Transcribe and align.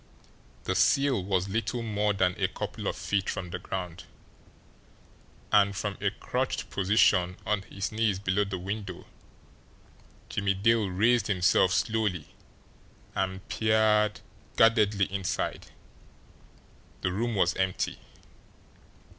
The 0.63 0.73
sill 0.73 1.23
was 1.23 1.47
little 1.47 1.83
more 1.83 2.11
than 2.11 2.33
a 2.41 2.47
couple 2.47 2.87
of 2.87 2.95
feet 2.95 3.29
from 3.29 3.51
the 3.51 3.59
ground, 3.59 4.05
and, 5.51 5.75
from 5.75 5.95
a 6.01 6.09
crouched 6.09 6.71
position 6.71 7.37
on 7.45 7.61
his 7.61 7.91
knees 7.91 8.17
below 8.17 8.43
the 8.43 8.57
window, 8.57 9.05
Jimmie 10.27 10.55
Dale 10.55 10.89
raised 10.89 11.27
himself 11.27 11.71
slowly 11.71 12.33
and 13.13 13.47
peered 13.47 14.21
guardedly 14.55 15.05
inside. 15.13 15.67
The 17.01 17.11
room 17.11 17.35
was 17.35 17.53
empty. 17.55 17.99